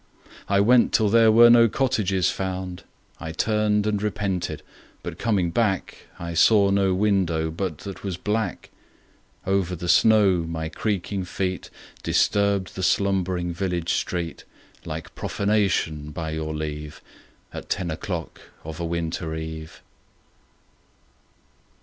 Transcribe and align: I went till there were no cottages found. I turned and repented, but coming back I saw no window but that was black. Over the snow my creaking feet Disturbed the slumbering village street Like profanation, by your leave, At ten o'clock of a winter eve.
I 0.49 0.59
went 0.61 0.93
till 0.93 1.09
there 1.09 1.31
were 1.31 1.51
no 1.51 1.69
cottages 1.69 2.31
found. 2.31 2.81
I 3.19 3.31
turned 3.31 3.85
and 3.85 4.01
repented, 4.01 4.63
but 5.03 5.19
coming 5.19 5.51
back 5.51 5.95
I 6.17 6.33
saw 6.33 6.71
no 6.71 6.95
window 6.95 7.51
but 7.51 7.77
that 7.85 8.01
was 8.03 8.17
black. 8.17 8.71
Over 9.45 9.75
the 9.75 9.87
snow 9.87 10.37
my 10.37 10.69
creaking 10.69 11.25
feet 11.25 11.69
Disturbed 12.01 12.73
the 12.73 12.81
slumbering 12.81 13.53
village 13.53 13.93
street 13.93 14.43
Like 14.85 15.13
profanation, 15.13 16.09
by 16.09 16.31
your 16.31 16.51
leave, 16.55 16.99
At 17.53 17.69
ten 17.69 17.91
o'clock 17.91 18.41
of 18.63 18.79
a 18.79 18.85
winter 18.85 19.35
eve. 19.35 19.83